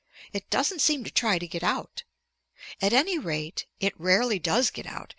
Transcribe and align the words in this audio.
It 0.33 0.49
doesn't 0.49 0.81
seem 0.81 1.03
to 1.03 1.11
try 1.11 1.37
to 1.37 1.47
get 1.47 1.61
out. 1.61 2.05
At 2.81 2.91
any 2.91 3.19
rate 3.19 3.67
it 3.79 3.93
rarely 3.99 4.39
does 4.39 4.71
get 4.71 4.87
out. 4.87 5.09